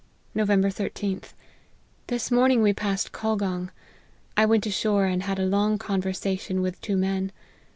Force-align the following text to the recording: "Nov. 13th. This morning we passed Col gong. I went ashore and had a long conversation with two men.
"Nov. 0.33 0.47
13th. 0.47 1.33
This 2.07 2.31
morning 2.31 2.63
we 2.63 2.73
passed 2.73 3.11
Col 3.11 3.35
gong. 3.35 3.69
I 4.35 4.47
went 4.47 4.65
ashore 4.65 5.05
and 5.05 5.21
had 5.21 5.37
a 5.37 5.45
long 5.45 5.77
conversation 5.77 6.63
with 6.63 6.81
two 6.81 6.97
men. 6.97 7.31